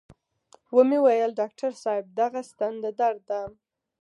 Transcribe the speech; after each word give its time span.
و 0.75 0.77
مې 0.89 0.99
ويل 1.05 1.31
ډاکتر 1.39 1.71
صاحب 1.83 2.05
دغه 2.19 2.41
ستن 2.49 2.73
د 2.83 2.85
درد 2.99 3.21
ده. 3.31 3.41